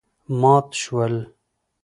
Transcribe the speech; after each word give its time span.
مات 0.41 0.67
شول. 0.81 1.13